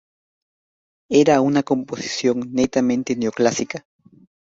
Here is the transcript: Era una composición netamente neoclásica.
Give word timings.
Era 1.11 1.41
una 1.41 1.61
composición 1.61 2.49
netamente 2.53 3.15
neoclásica. 3.15 3.85